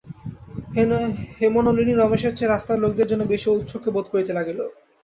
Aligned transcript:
হেমনলিনী 1.39 1.93
রমেশের 1.95 2.33
চেয়ে 2.37 2.51
রাস্তার 2.51 2.81
লোকদের 2.83 3.07
জন্য 3.07 3.21
যেন 3.21 3.31
বেশি 3.33 3.47
ঔৎসুক্য 3.49 3.85
বোধ 3.95 4.05
করিতে 4.09 4.31
লাগিল। 4.33 4.59